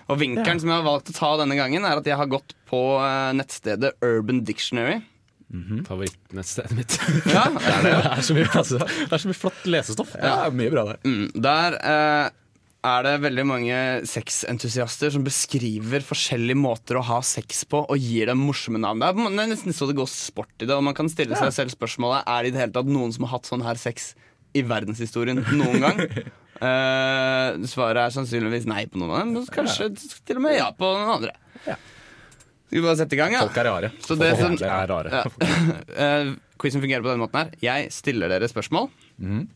[0.09, 0.63] Og vinkelen Ja.
[0.65, 3.31] som jeg har valgt å ta denne gangen, er at jeg har gått på eh,
[3.39, 4.99] nettstedet Urban Dictionary.
[5.89, 6.97] Favorittnettstedet mitt.
[7.37, 7.93] Ja, det, er det.
[7.93, 10.13] det, er så mye, det er så mye flott lesestoff.
[10.21, 10.99] Ja, mye bra der.
[11.09, 12.27] Mm, der eh,
[12.87, 18.31] er det veldig mange sexentusiaster som beskriver forskjellige måter å ha sex på, og gir
[18.31, 19.01] dem morsomme navn.
[19.03, 19.09] Det
[19.43, 21.43] er, nesten så det går sport i det, og man kan stille Ja.
[21.49, 23.75] seg selv spørsmålet Er det i det hele tatt noen som har hatt sånn her
[23.75, 24.15] sex
[24.55, 25.99] i verdenshistorien noen gang.
[26.63, 29.91] uh, svaret er sannsynligvis nei på noen av dem, men kanskje
[30.25, 31.35] til og med ja på noen andre.
[32.69, 33.33] Skal vi bare sette i gang?
[33.33, 33.43] Ja?
[33.47, 33.91] Folk er rare.
[34.05, 35.11] Så det, Folk som- er rare.
[35.11, 35.25] Ja.
[35.99, 37.51] Uh, Quizen fungerer på denne måten her.
[37.63, 38.89] Jeg stiller dere spørsmål
[39.19, 39.49] Mm.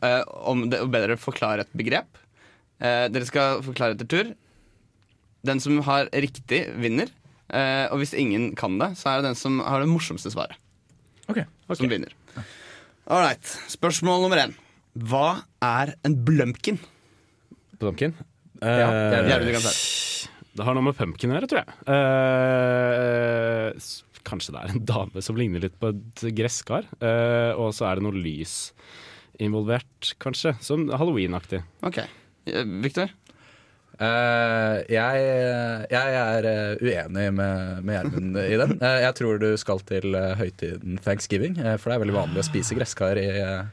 [0.00, 2.06] Uh, om det, ber forklare et begrep.
[2.80, 4.34] Eh, dere skal forklare etter tur.
[5.46, 7.08] Den som har riktig, vinner.
[7.48, 10.56] Eh, og hvis ingen kan det, så er det den som har det morsomste svaret.
[11.78, 12.12] Som vinner.
[13.08, 13.44] All right.
[13.72, 14.54] Spørsmål nummer én.
[14.98, 16.78] Hva er en blumpkin?
[17.78, 18.14] Pumpkin?
[18.60, 19.52] Ja, er det.
[19.54, 19.74] kan ta
[20.58, 21.74] det har noe med pumpkin å gjøre, tror jeg.
[21.94, 26.88] Eh, s- kanskje det er en dame som ligner litt på et gresskar.
[27.00, 28.72] Eh, og så er det noe lys
[29.38, 30.56] involvert, kanskje.
[30.60, 31.62] Som halloween-aktig.
[31.86, 32.00] Ok.
[32.82, 33.14] Victor?
[33.98, 35.22] Uh, jeg,
[35.90, 38.76] jeg er eh, uenig med med Gjermund i den.
[38.78, 42.44] Uh, jeg tror du skal til eh, høytiden thanksgiving, eh, for det er veldig vanlig
[42.44, 43.64] å spise gresskar i, eh,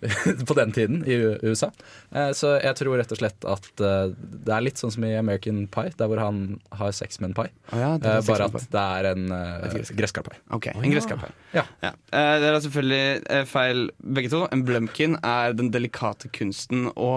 [0.48, 1.70] på den tiden i USA.
[2.14, 5.14] Eh, så jeg tror rett og slett at eh, det er litt sånn som i
[5.18, 7.46] American Pie, der hvor han har sex med en pai.
[7.72, 10.38] Oh, ja, er Eh, bare at det er en uh, gresskarpai.
[10.54, 11.30] Ok, en gresskarpai.
[11.56, 11.64] Ja.
[11.84, 11.92] Ja.
[12.12, 14.44] Eh, dere har selvfølgelig feil begge to.
[14.54, 17.12] En blumpkin er den delikate kunsten å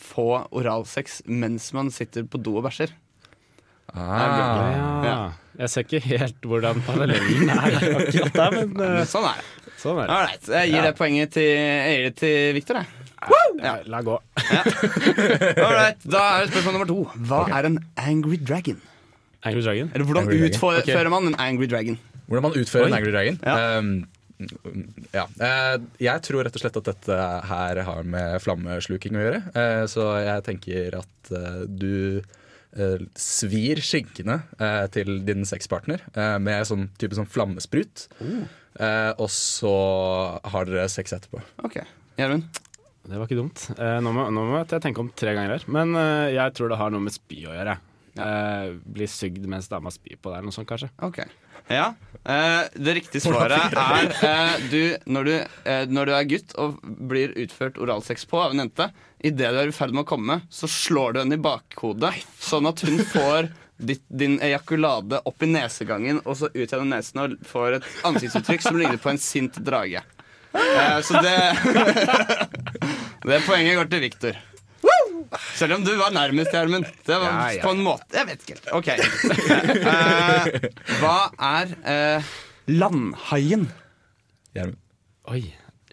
[0.00, 2.94] få oralsex mens man sitter på do og bæsjer.
[3.94, 5.04] Ah.
[5.04, 5.16] Ja.
[5.54, 9.63] Jeg ser ikke helt hvordan parallellen er akkurat der, men Men sånn er det.
[9.84, 10.16] Sånn er det.
[10.16, 10.48] Alright.
[10.48, 10.84] Jeg gir Ja.
[10.88, 12.86] det poenget til, jeg gir det til Victor, jeg.
[13.64, 14.16] Ja, la gå.
[14.16, 16.00] All right.
[16.04, 16.98] Da er det spørsmål nummer to.
[17.28, 18.80] Hva er en angry dragon?
[19.44, 19.90] Angry Dragon?
[19.94, 20.54] Eller hvordan Angry Dragon.
[20.56, 21.10] utfører Ok.
[21.12, 21.98] man en angry dragon?
[22.28, 22.88] Hvordan man utfører Oi.
[22.88, 23.36] en Angry Dragon?
[23.44, 23.90] Um,
[25.12, 25.24] ja.
[25.40, 27.18] Eh, jeg tror rett og slett at dette
[27.50, 29.42] her har med flammesluking å gjøre.
[29.54, 32.22] Eh, så jeg tenker at eh, du
[32.76, 38.08] eh, svir skinkene eh, til din sexpartner eh, med sånn type sånn flammesprut.
[38.80, 39.74] Eh, og så
[40.50, 41.42] har dere sex etterpå.
[41.66, 41.80] Ok,
[42.18, 42.60] Gjermund?
[43.04, 43.66] Det var ikke dumt.
[43.76, 45.66] Eh, nå, må, nå må jeg tenke om tre ganger her.
[45.70, 47.76] Men eh, jeg tror det har noe med spy å gjøre.
[48.14, 50.88] Eh, bli sugd mens dama spyr på deg, eller noe sånt kanskje.
[51.04, 51.20] Ok.
[51.72, 51.94] Ja.
[52.24, 54.82] Eh, det riktige svaret er eh, du,
[55.12, 55.34] når, du,
[55.70, 58.88] eh, når du er gutt og blir utført oralsex på av en jente,
[59.24, 62.68] idet du er i ferd med å komme, så slår du henne i bakhodet, sånn
[62.68, 67.34] at hun får ditt, din ejakulade opp i nesegangen og så ut gjennom nesen og
[67.48, 70.02] får et ansiktsuttrykk som ligner på en sint drage.
[70.54, 71.38] Eh, så det
[73.24, 74.36] Det poenget går til Victor.
[75.56, 76.84] Selv om du var nærmest, Gjermund.
[77.06, 77.62] Det var Ja, ja.
[77.64, 78.68] på en måte Jeg vet ikke helt.
[78.76, 78.88] OK.
[79.94, 82.28] Eh, hva er eh,
[82.70, 83.64] landhaien?
[85.32, 85.40] Oi,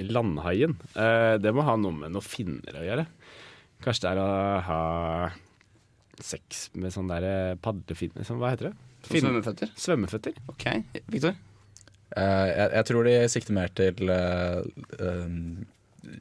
[0.04, 0.76] landhaien.
[0.94, 3.06] Eh, det må ha noe med noen finner å gjøre.
[3.82, 4.28] Kanskje det er å
[4.68, 4.82] ha
[6.26, 8.76] sex med sånn der eh, padlefinner sånn, Hva heter det?
[9.08, 9.72] Fin svømmeføtter?
[9.82, 10.38] Svømmeføtter.
[10.52, 10.66] Ok,
[11.10, 11.38] Victor?
[12.12, 14.60] Uh, jeg, jeg tror de sikter mer til uh,
[15.00, 15.62] um,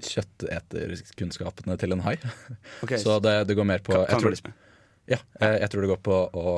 [0.06, 2.16] kjøtteterkunnskapene til en hai.
[2.84, 3.00] Okay.
[3.02, 4.36] Så det, det går mer på jeg tror,
[5.10, 6.54] ja, eh, jeg tror det går på å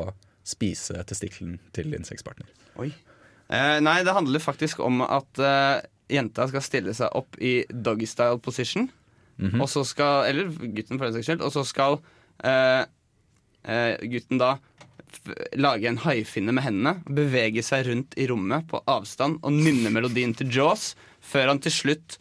[0.46, 2.50] spise testikkelen til insektpartner.
[2.82, 2.90] Oi.
[3.48, 8.38] Uh, nei, det handler faktisk om at eh, jenta skal stille seg opp i doggystyle
[8.38, 8.86] position.
[8.86, 8.90] position.
[9.42, 9.62] -hmm.
[9.62, 11.42] Og så skal Eller gutten, for den saks skyld.
[11.42, 11.98] Og så skal
[12.44, 12.84] eh, eh,
[13.62, 14.56] gutten da
[15.60, 20.34] lage en haifinne med hendene, bevege seg rundt i rommet på avstand og nynne melodien
[20.36, 22.18] til Jaws, før han til slutt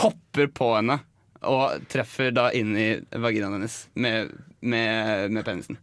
[0.00, 1.00] hopper på henne
[1.48, 5.80] og treffer da inn i vaginaen hennes med, med, med penisen.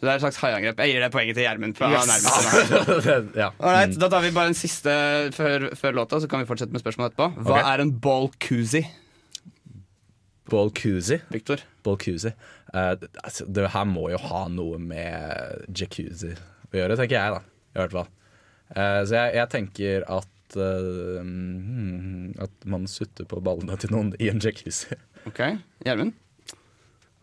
[0.00, 0.78] Så det er et slags haiangrep.
[0.80, 1.76] Jeg gir det poenget til Gjermund.
[1.76, 3.34] er Yes!
[3.42, 3.50] Ja.
[3.58, 3.98] Alright, Mm.
[4.00, 4.92] Da tar vi bare en siste
[5.36, 7.44] før, før låta, så kan vi fortsette med spørsmålet etterpå.
[7.44, 7.66] Hva okay.
[7.74, 8.88] er en ball koozie?
[10.50, 11.22] Ball koozie.
[11.32, 11.62] Victor?
[11.86, 16.34] Ball Uh, Eh, det, altså, det her må jo ha noe med jacuzzi
[16.70, 17.62] å gjøre, tenker jeg, da.
[17.74, 18.10] I hvert fall.
[18.70, 24.12] Uh, så jeg, jeg tenker at uh, hmm, At man sutter på ballene til noen
[24.22, 24.98] i en jacuzzi.
[25.26, 25.42] Ok,
[25.86, 26.14] Gjermund?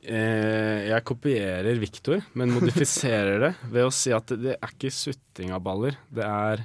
[0.07, 4.91] Eh, jeg kopierer Victor, men modifiserer det ved å si at det, det er ikke
[4.93, 5.97] sutting av baller.
[6.13, 6.63] Det er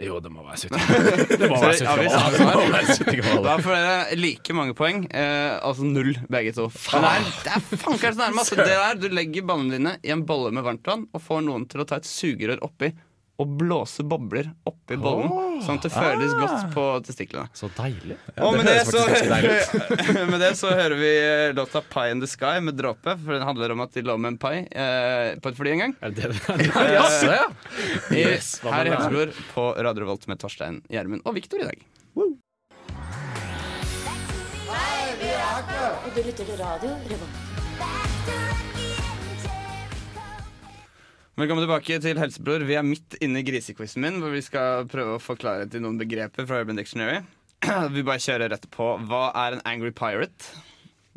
[0.00, 0.80] Jo, det må være sutting.
[1.40, 3.42] Det må være 70 ja, vi sa det var.
[3.44, 5.02] Da får dere like mange poeng.
[5.12, 6.70] Eh, altså null, begge to.
[6.72, 7.04] Faen.
[7.44, 8.40] det er, det er så nærme.
[8.40, 11.68] Altså, det der, du legger ballene dine i en bolle med varmtvann og får noen
[11.68, 12.94] til å ta et sugerør oppi
[13.40, 15.60] å blåse bobler oppi bollen, Åh.
[15.64, 16.40] sånn at det føles Ah.
[16.42, 17.48] godt på testiklene.
[17.56, 18.16] Så deilig.
[18.36, 22.26] Og med det, så, deilig med det så hører vi eh, låta 'Pie in the
[22.28, 23.16] Sky' med Dråpe.
[23.24, 25.78] For den handler om at de lå med en pai eh, på et fly en
[25.86, 25.96] gang.
[26.02, 26.40] Er det det?
[26.80, 27.46] Eh, Jaså, ja.
[28.10, 31.78] i- Yes, her i med på Radio Revolt med Torstein Gjermund og Viktor i dag.
[36.10, 37.49] Og du lytter til radio Revolt.
[41.38, 42.64] Velkommen tilbake til Helsebror.
[42.66, 46.00] Vi er midt inne i grisequizen min, hvor vi skal prøve å forklare til noen
[46.00, 47.20] begreper fra Urban Dictionary.
[47.94, 48.88] Vi bare kjører rett på.
[49.08, 50.50] Hva er en angry pirate?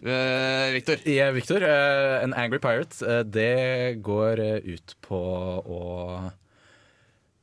[0.04, 1.02] Uh, Victor?
[1.08, 1.63] Ja, Victor.
[1.65, 5.19] Uh, en angry pirate, uh, det går ut på
[5.63, 5.82] å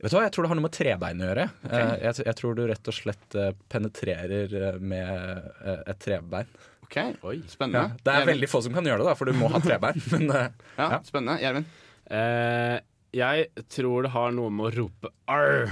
[0.01, 1.43] Vet du hva, Jeg tror det har noe med trebein å gjøre.
[1.61, 1.81] Okay.
[1.81, 3.35] Eh, jeg, jeg tror du rett og slett
[3.69, 5.51] penetrerer med
[5.85, 6.49] et trebein.
[6.87, 6.95] Ok,
[7.51, 7.83] spennende.
[7.83, 10.01] Ja, det er veldig få som kan gjøre det, da, for du må ha trebein.
[10.15, 10.47] Men, ja,
[10.79, 11.37] Ja, spennende.
[11.43, 11.69] Gjermund?
[12.11, 12.77] Eh,
[13.15, 15.71] jeg tror det har noe med å rope 'arr'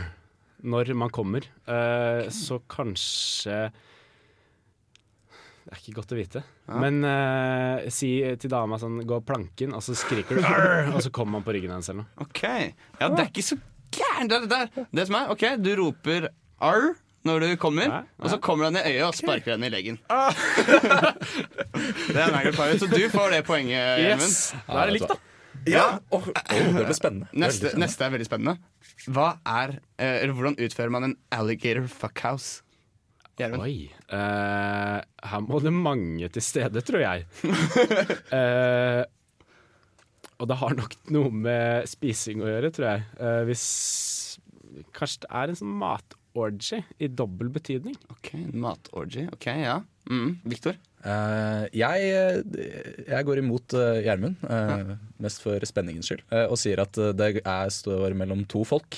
[0.64, 1.46] når man kommer.
[1.68, 3.72] Eh, så kanskje
[5.70, 6.42] Det er ikke godt å vite.
[6.66, 6.80] Ja.
[6.82, 11.12] Men eh, si til dama sånn 'gå planken', og så skriker du 'arr', og så
[11.12, 12.12] kommer man på ryggen hennes eller noe.
[12.26, 13.60] Ok, ja, det er ikke så
[13.94, 14.68] gærent det der.
[14.92, 16.96] Det som er, ok, du roper 'arr'
[17.28, 20.00] når du kommer, og så kommer han i øyet og sparker henne i leggen.
[22.14, 24.24] det er en så du får det poenget, Gjermund.
[24.24, 24.56] Yes.
[24.66, 25.20] Da er det likt, da.
[25.68, 26.00] Ja.
[26.16, 27.28] Åh, det blir spennende.
[27.34, 27.84] Neste, spennende.
[27.84, 28.56] neste er veldig spennende.
[29.10, 32.64] Hva er, eh, eller Hvordan utfører man en alligator fuckhouse?
[33.40, 33.88] Oi.
[34.12, 37.24] Uh, her må det mange til stede, tror jeg.
[38.36, 39.04] uh,
[40.40, 43.06] og det har nok noe med spising å gjøre, tror jeg.
[43.20, 43.66] Uh, hvis
[44.96, 47.96] Kanskje det er en sånn matorgy i dobbel betydning.
[48.14, 49.26] Ok, Matorgy.
[49.34, 49.80] Ok, ja.
[50.10, 50.40] Mm.
[50.50, 50.74] Viktor?
[51.06, 52.10] Uh, jeg,
[53.08, 57.14] jeg går imot uh, Gjermund, eh, mest for spenningens skyld, uh, og sier at eh,
[57.16, 58.98] det er, står mellom to folk.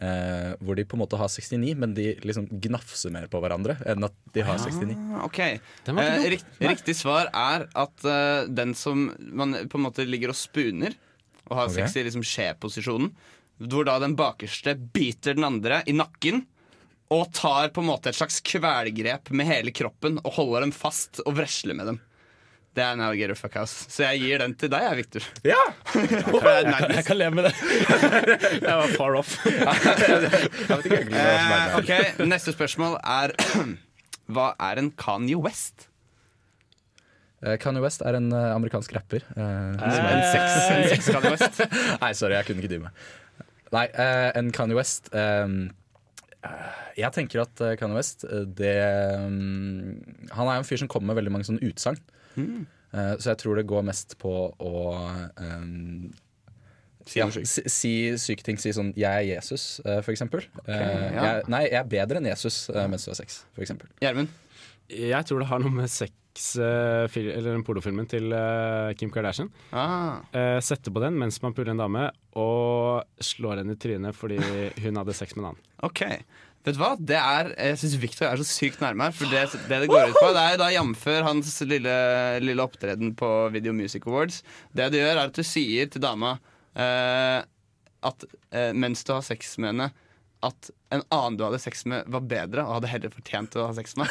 [0.00, 3.78] eh, hvor de på en måte har 69, men de liksom gnafser mer på hverandre
[3.88, 4.96] enn at de har 69.
[5.16, 5.38] Ah, ok.
[5.86, 9.86] Den var ikke Eh, rikt, riktig svar er at eh, den som man på en
[9.86, 10.92] måte ligger og spuner,
[11.46, 11.76] og har Ok.
[11.78, 13.12] sex i liksom skjeposisjonen,
[13.70, 16.42] hvor da den bakerste biter den andre i nakken.
[17.14, 21.20] Og tar på en måte et slags kvelgrep med hele kroppen og holder dem fast
[21.26, 22.00] og vresler med dem.
[22.76, 23.86] Det er en alligator fuckhouse.
[23.88, 25.28] Så jeg gir den til deg, jeg, Victor.
[25.48, 25.62] Ja!
[25.96, 27.54] Jeg kan leve med det.
[28.66, 29.36] Jeg var far off.
[30.66, 31.90] Eh, ok,
[32.28, 33.32] Neste spørsmål er
[34.34, 35.86] Hva er en Kanye West?
[37.46, 39.24] Eh, Kanye West er en eh, amerikansk rapper.
[39.36, 41.62] eh, som Eh, er en sex, en sex Kanye West.
[42.02, 43.08] Nei, sorry, jeg kunne ikke dy meg.
[43.72, 45.54] Nei, eh, en Kanye West eh, eh,
[46.96, 48.76] Jeg tenker at eh, Kanye West eh, det,
[49.28, 51.98] mm, Han er en fyr som kommer med veldig mange sånne utsagn.
[52.36, 52.64] Mm.
[52.92, 54.76] Eh, så jeg tror det går mest på å
[55.40, 56.12] um,
[57.06, 58.56] Si ja, si, si syke ting.
[58.58, 60.42] Si sånn 'jeg er Jesus', eh, for eksempel.
[60.64, 61.22] Okay, ja.
[61.22, 63.86] jeg, nei, jeg er bedre enn Jesus mens du har sex, for eksempel.
[64.02, 64.32] Gjermund?
[64.90, 66.10] Jeg tror det har noe med sex
[66.60, 69.50] eh, Eller den pornofilmen til eh, Kim Kardashian.
[69.72, 70.22] Ah.
[70.32, 74.40] setter sette på den mens man puler en dame, og slår henne i trynet fordi
[74.82, 75.64] hun hadde sex med en annen.
[75.86, 76.02] Ok,
[76.66, 76.92] vet du hva?
[76.98, 79.16] Det er, jeg syns Victor er så sykt nærme her.
[79.16, 81.96] For det det, det går ut på, det er da jamfør hans lille,
[82.44, 84.42] lille opptreden på Video Music Awards.
[84.76, 86.36] Det du gjør, er at du sier til dama
[86.76, 87.40] eh,
[88.06, 89.90] at eh, mens du har sex med henne,
[90.46, 93.72] at en annen du hadde sex med, var bedre og hadde heller fortjent å ha
[93.74, 94.06] sex med.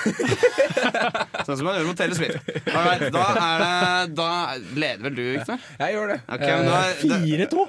[1.47, 2.49] sånn som man gjør mot Taylor Swift.
[2.71, 4.27] Alright, da, er det, da
[4.75, 5.63] leder vel du, Victor?
[5.79, 6.17] Jeg gjør det.
[6.27, 7.65] Da er- Fire-to!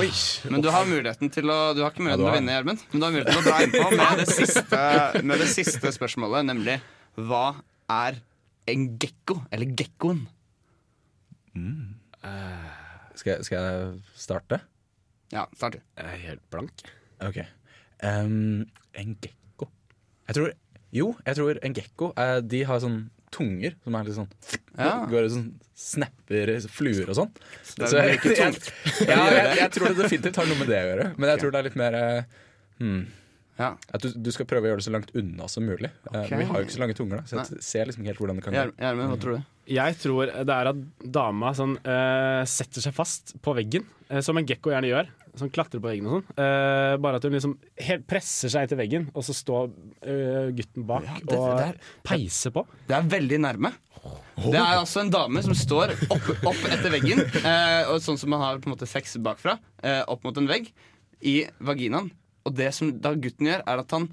[0.00, 0.08] Oi.
[0.50, 2.82] Men du har muligheten til å Du har ikke muligheten til å vinne, Gjermund.
[2.90, 4.82] Men du har muligheten til å dra innpå med det siste,
[5.30, 6.76] med det siste spørsmålet, nemlig
[7.30, 7.44] hva
[7.94, 8.18] er
[8.70, 9.38] en gekko?
[9.54, 10.24] Eller gekkoen?
[13.14, 14.60] Skal, jeg- skal jeg starte?
[15.30, 15.80] Ja, start du.
[15.98, 16.82] Jeg er helt blank.
[17.22, 17.38] Ok.
[18.00, 19.66] Um, en gekko
[20.28, 20.52] Jeg tror
[20.96, 24.30] Jo, jeg tror en gekko uh, De har sånn tunger som er litt sånn
[24.78, 24.94] Ja.
[25.10, 27.30] Går og sånn snapper fluer og sånn.
[27.78, 28.68] Det er Så jeg, tungt.
[29.08, 31.06] ja, jeg, jeg tror det definitivt har noe med det å gjøre.
[31.16, 32.34] Men jeg tror det er litt mer eh,
[32.82, 32.98] hmm,
[33.60, 33.70] Ja.
[33.96, 35.88] At du, du skal prøve å gjøre det så langt unna som mulig.
[36.10, 36.26] Okay.
[36.26, 36.34] Ok.
[36.36, 38.40] vi har jo ikke så lange tunger, da, så jeg ser liksom ikke helt hvordan
[38.40, 38.66] det kan gå.
[38.84, 39.48] Gjermund, hva tror du?
[39.70, 40.84] Jeg tror det er at
[41.16, 45.12] dama sånn, uh, setter seg fast på veggen, uh, som en gekko gjerne gjør.
[45.40, 46.26] Sånn klatrer på veggen og sånn.
[46.36, 47.54] Uh, bare at hun liksom
[47.86, 51.78] helt presser seg til veggen, og så står uh, gutten bak det- og det er-
[52.04, 52.66] peiser på.
[52.88, 53.72] Det er veldig nærme.
[54.40, 58.30] Det er altså en dame som står opp, opp etter veggen, uh, og sånn som
[58.32, 59.58] man har på en måte sex bakfra,
[60.08, 60.70] opp mot en vegg,
[61.20, 62.10] i vaginaen.
[62.48, 64.08] Og det som da gutten gjør, er at han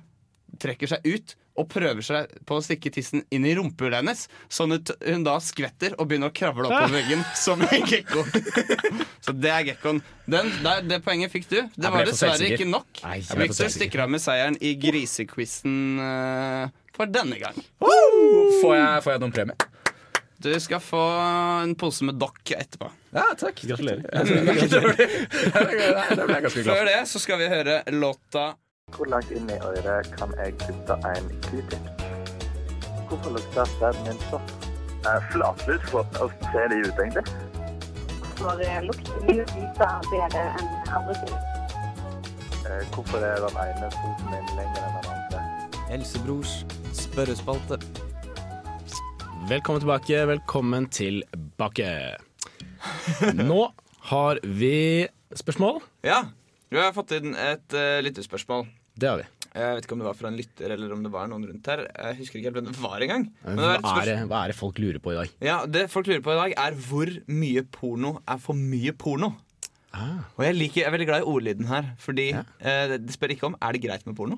[0.60, 4.78] trekker seg ut og prøver seg på å stikke tissen inn i rumpehullet hennes, sånn
[4.78, 8.26] at hun da skvetter og begynner å kravle oppover veggen som en gekko.
[9.26, 10.02] Så det er gekkoen.
[10.30, 11.60] Den, der, det poenget fikk du.
[11.74, 13.02] Det var dessverre ikke nok.
[13.40, 16.68] Victor stikker av med seieren i grisequizen uh,
[16.98, 17.58] for denne gang.
[17.82, 19.74] Får jeg, får jeg noen premie?
[20.38, 21.02] Du skal få
[21.64, 22.92] en pose med dokk etterpå.
[23.16, 23.64] Ja, takk.
[23.66, 24.06] Gratulerer.
[24.06, 28.52] det ble jeg ganske glad Før det så skal vi høre låta
[28.96, 31.88] Hvor langt inn i øret kan jeg putte en q-tip?
[33.10, 34.46] Hvorfor lukter sæden min sånn?
[35.32, 37.24] Flatlus, hvordan ser de ut egentlig?
[38.40, 41.36] For lukter mye lite bedre enn andre ting.
[42.64, 45.44] Eh, Hvorfor er den ene foten min lenger enn den andre?
[45.92, 46.56] Helsebrors
[46.96, 47.82] spørrespalte.
[49.52, 51.92] Velkommen tilbake, velkommen tilbake.
[53.44, 53.62] Nå
[54.16, 54.76] har vi
[55.36, 55.84] spørsmål.
[56.08, 56.24] Ja,
[56.72, 58.68] vi har fått inn et uh, lytterspørsmål.
[58.98, 59.26] Det har vi.
[59.58, 61.68] Jeg vet ikke om det var fra en lytter eller om det var noen rundt
[61.72, 61.82] her.
[61.88, 63.26] Jeg husker ikke helt hvem det var engang.
[63.46, 65.34] Men det Hva er, det, hva er det folk lurer på i dag?
[65.48, 69.34] Ja, Det folk lurer på i dag, er hvor mye porno er for mye porno.
[69.98, 71.90] Og jeg, liker, jeg er veldig glad i ordlyden her.
[72.04, 74.38] Fordi eh, det spør ikke om er det greit med porno,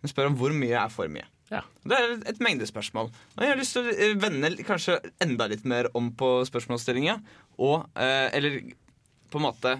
[0.00, 1.26] men spør om hvor mye er for mye.
[1.50, 1.64] Ja.
[1.82, 3.08] Det er et mengdespørsmål.
[3.10, 7.16] Og jeg har lyst til å eh, vende kanskje enda litt mer om på spørsmålsstillinga.
[7.58, 8.60] Og, eh, eller
[9.30, 9.74] på en måte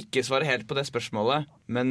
[0.00, 1.90] ikke svare helt på det spørsmålet, men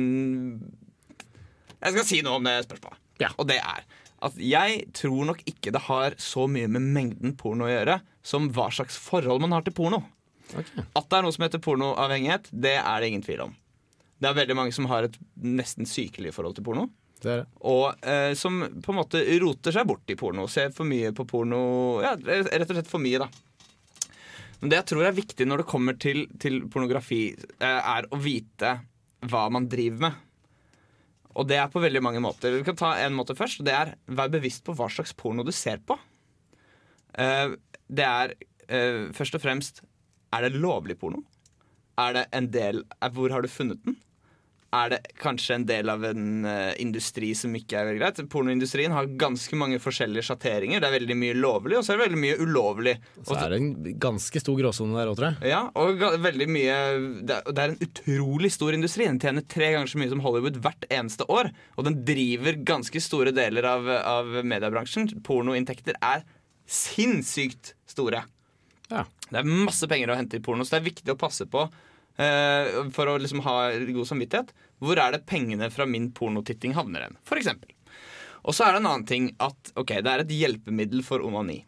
[1.83, 2.99] jeg skal si noe om det spørsmålet.
[3.37, 3.83] Og det er
[4.23, 8.47] at jeg tror nok ikke det har så mye med mengden porno å gjøre som
[8.55, 9.99] hva slags forhold man har til porno.
[10.53, 13.55] At det er noe som heter pornoavhengighet, det er det ingen tvil om.
[14.23, 16.87] Det er veldig mange som har et nesten sykelig forhold til porno.
[17.63, 20.47] Og eh, som på en måte roter seg bort i porno.
[20.51, 21.63] Ser for mye på porno
[22.03, 23.29] Ja, rett og slett for mye, da.
[24.59, 27.25] Men det jeg tror er viktig når det kommer til, til pornografi,
[27.59, 28.77] eh, er å vite
[29.27, 30.21] hva man driver med.
[31.33, 32.53] Og det er på veldig mange måter.
[32.53, 33.63] Vi kan ta en måte først.
[33.65, 35.97] Det er Vær bevisst på hva slags porno du ser på.
[37.17, 37.55] Uh,
[37.89, 38.35] det er
[38.69, 39.83] uh, først og fremst
[40.33, 41.21] Er det lovlig porno?
[42.01, 43.99] Er det en del eh, Hvor har du funnet den?
[44.73, 48.21] Er det kanskje en del av en uh, industri som ikke er veldig greit?
[48.33, 50.81] Pornoindustrien har ganske mange forskjellige sjatteringer.
[50.81, 52.95] Det er veldig mye lovlig, og så er det veldig mye ulovlig.
[53.21, 55.53] Så er det en ganske stor gråsone der òg, tror jeg.
[55.53, 56.79] Ja, og veldig mye
[57.21, 59.05] det er, det er en utrolig stor industri.
[59.09, 61.53] Den tjener tre ganger så mye som Hollywood hvert eneste år.
[61.77, 65.11] Og den driver ganske store deler av, av mediebransjen.
[65.27, 66.25] Pornoinntekter er
[66.65, 68.25] sinnssykt store.
[68.89, 71.65] Det er masse penger å hente i porno, så det er viktig å passe på
[72.93, 74.51] for å liksom ha god samvittighet.
[74.83, 77.15] Hvor er det pengene fra min pornotitting havner hen?
[77.25, 77.71] For eksempel.
[78.43, 81.61] Og så er det en annen ting at ok, det er et hjelpemiddel for onani.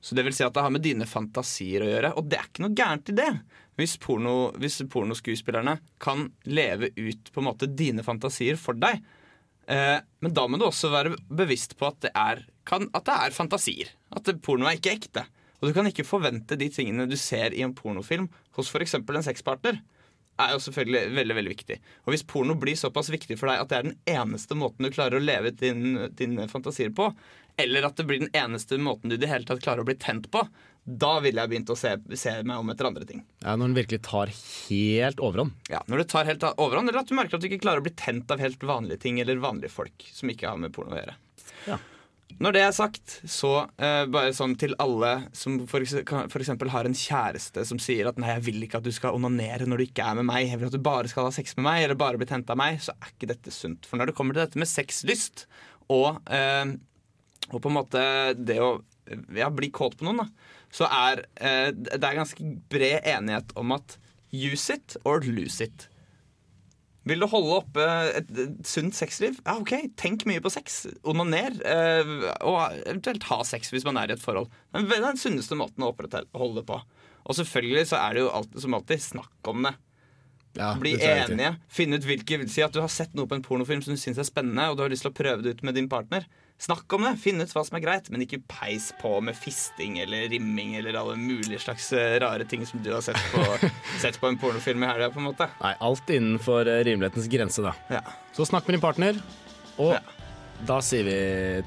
[0.00, 2.46] Så det vil si at det har med dine fantasier å gjøre, og det er
[2.48, 3.30] ikke noe gærent i det.
[3.78, 9.02] Hvis, porno, hvis pornoskuespillerne kan leve ut på en måte dine fantasier for deg.
[9.70, 13.18] Eh, men da må du også være bevisst på at det er, kan, at det
[13.26, 13.92] er fantasier.
[14.14, 15.26] At porno er ikke ekte.
[15.58, 18.94] Og du kan ikke forvente de tingene du ser i en pornofilm hos f.eks.
[19.00, 19.80] en sexpartner.
[20.38, 21.76] er jo selvfølgelig veldig veldig viktig.
[22.06, 24.94] Og hvis porno blir såpass viktig for deg at det er den eneste måten du
[24.94, 27.10] klarer å leve ut din, dine fantasier på,
[27.58, 29.98] eller at det blir den eneste måten du i det hele tatt klarer å bli
[29.98, 30.44] tent på,
[30.88, 33.24] da ville jeg begynt å se, se meg om etter andre ting.
[33.42, 35.58] Ja, Når den virkelig tar helt overhånd.
[35.68, 37.88] Ja, Når det tar helt overhånd, eller at du merker at du ikke klarer å
[37.88, 41.02] bli tent av helt vanlige ting eller vanlige folk som ikke har med porno å
[41.02, 41.18] gjøre.
[42.38, 43.50] Når det er sagt, så
[43.82, 48.44] eh, bare sånn til alle som eksempel har en kjæreste som sier at 'nei, jeg
[48.46, 50.76] vil ikke at du skal onanere når du ikke er med meg', 'jeg vil at
[50.76, 53.10] du bare skal ha sex med meg', eller 'bare bli tent av meg', så er
[53.10, 53.88] ikke dette sunt.
[53.88, 55.46] For når det kommer til dette med sexlyst
[55.88, 56.76] og, eh,
[57.50, 58.04] og på en måte
[58.36, 58.84] det å
[59.34, 60.28] ja, bli kåt på noen, da,
[60.70, 63.98] så er eh, det er ganske bred enighet om at
[64.30, 65.88] use it or lose it.
[67.08, 67.84] Vil du holde oppe
[68.18, 69.38] et, et sunt sexliv?
[69.46, 70.82] Ja, ok, tenk mye på sex.
[71.08, 71.56] Onaner.
[71.64, 72.14] Eh,
[72.46, 74.50] og eventuelt ha sex hvis man er i et forhold.
[74.74, 76.80] Men det er den sunneste måten å holde det på.
[77.28, 79.74] Og selvfølgelig så er det jo alt, som alltid snakk om det.
[80.80, 81.52] Bli det enige.
[81.70, 84.18] Finne ut hvilke Si at du har sett noe på en pornofilm som du syns
[84.18, 86.26] er spennende, og du har lyst til å prøve det ut med din partner.
[86.58, 87.14] Snakk om det.
[87.22, 90.98] Finn ut hva som er greit, men ikke peis på med fisting eller rimming eller
[90.98, 93.44] alle mulige slags eh, rare ting som du har sett på,
[94.02, 95.46] sett på en pornofilm i helga, på en måte.
[95.62, 98.02] Nei, alt innenfor eh, rimelighetens grense, da.
[98.34, 99.20] Så snakk med din partner,
[99.78, 99.94] og
[100.66, 101.18] da sier vi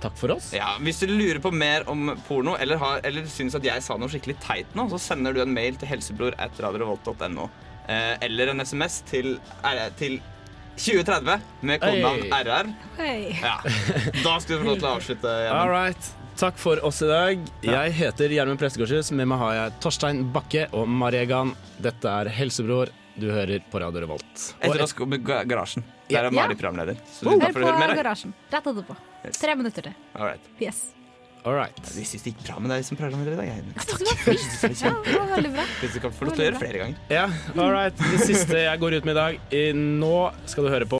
[0.03, 0.51] takk for oss.
[0.55, 3.95] Ja, Hvis du lurer på mer om porno, eller, har, eller syns at jeg sa
[3.95, 7.47] noe skikkelig teit nå, så sender du en mail til helsebror.radiorevolt.no.
[7.87, 9.37] Eh, eller en SMS til,
[9.99, 10.19] til
[10.77, 12.43] 2030 med kodenavn hey.
[12.47, 12.71] RR.
[13.41, 13.57] Ja.
[14.23, 15.35] Da skal du få lov til å avslutte.
[15.51, 16.11] All right.
[16.41, 17.41] Takk for oss i dag.
[17.65, 19.11] Jeg heter Gjermund Prestegårdshus.
[19.13, 21.53] Med meg har jeg Torstein Bakke og Mariegan.
[21.83, 22.89] Dette er Helsebror.
[23.19, 24.45] Du hører på Radio Revolt.
[24.63, 25.83] Etter oss kommer Ga- Garasjen.
[26.09, 26.31] Der er Ja.
[26.31, 26.97] Mari programleder.
[27.11, 27.95] Så Hør på du høre mer.
[27.95, 28.33] Garasjen.
[28.51, 28.95] Rett etterpå.
[29.39, 29.93] Tre minutter til.
[30.15, 30.41] All right.
[30.59, 30.93] Yes.
[31.43, 31.77] All right.
[31.95, 33.47] Vi syns det gikk bra med deg som programleder i dag.
[33.49, 33.63] jeg.
[33.81, 34.81] Synes det var fint.
[34.83, 35.63] Ja, det var veldig bra.
[35.79, 36.97] Hvis du kan få lov til å gjøre flere ganger.
[37.09, 37.23] Ja,
[37.55, 38.03] all right.
[38.11, 39.39] Det siste jeg går ut med i dag.
[40.03, 40.17] Nå
[40.51, 40.99] skal du høre på